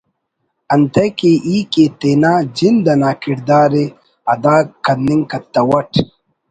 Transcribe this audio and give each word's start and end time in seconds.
انتئے 0.73 1.07
کہ 1.17 1.31
ای 1.47 1.57
کہ 1.73 1.83
تینا 1.99 2.33
جند 2.57 2.85
انا 2.93 3.11
کڑدار 3.21 3.71
ءِ 3.81 3.85
ادا 4.33 4.55
کننگ 4.85 5.23
کتوٹ 5.31 5.89